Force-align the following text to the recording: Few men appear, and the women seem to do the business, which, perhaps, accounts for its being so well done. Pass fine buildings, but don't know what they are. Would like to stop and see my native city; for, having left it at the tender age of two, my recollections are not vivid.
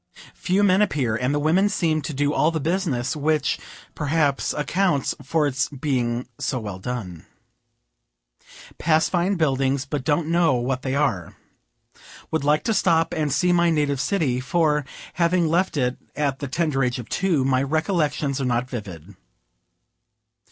Few 0.33 0.63
men 0.63 0.81
appear, 0.81 1.15
and 1.15 1.31
the 1.31 1.37
women 1.37 1.69
seem 1.69 2.01
to 2.01 2.11
do 2.11 2.31
the 2.49 2.59
business, 2.59 3.15
which, 3.15 3.59
perhaps, 3.93 4.51
accounts 4.51 5.13
for 5.21 5.45
its 5.45 5.69
being 5.69 6.27
so 6.39 6.59
well 6.59 6.79
done. 6.79 7.27
Pass 8.79 9.09
fine 9.09 9.35
buildings, 9.35 9.85
but 9.85 10.03
don't 10.03 10.25
know 10.29 10.55
what 10.55 10.81
they 10.81 10.95
are. 10.95 11.35
Would 12.31 12.43
like 12.43 12.63
to 12.63 12.73
stop 12.73 13.13
and 13.13 13.31
see 13.31 13.53
my 13.53 13.69
native 13.69 14.01
city; 14.01 14.39
for, 14.39 14.85
having 15.13 15.47
left 15.47 15.77
it 15.77 15.97
at 16.15 16.39
the 16.39 16.47
tender 16.47 16.83
age 16.83 16.97
of 16.97 17.07
two, 17.07 17.45
my 17.45 17.61
recollections 17.61 18.41
are 18.41 18.45
not 18.45 18.67
vivid. 18.67 19.15